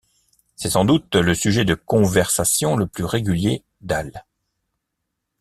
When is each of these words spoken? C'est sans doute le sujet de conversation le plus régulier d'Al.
C'est 0.55 0.71
sans 0.71 0.83
doute 0.83 1.13
le 1.13 1.35
sujet 1.35 1.63
de 1.63 1.75
conversation 1.75 2.75
le 2.75 2.87
plus 2.87 3.03
régulier 3.03 3.61
d'Al. 3.81 4.25